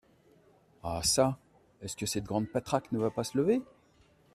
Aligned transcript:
Ah 0.81 1.01
ça! 1.03 1.37
est-ce 1.83 1.95
que 1.95 2.07
cette 2.07 2.23
grande 2.23 2.49
patraque 2.51 2.91
ne 2.91 2.97
va 2.97 3.11
pas 3.11 3.23
se 3.23 3.37
lever? 3.37 3.61